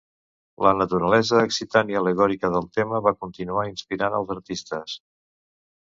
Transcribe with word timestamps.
La 0.67 0.71
naturalesa 0.77 1.41
excitant 1.49 1.93
i 1.93 1.99
al·legòrica 2.01 2.51
del 2.55 2.67
tema 2.79 3.03
va 3.09 3.15
continuar 3.21 3.69
inspirant 3.73 4.19
els 4.21 4.37
artistes. 4.37 4.97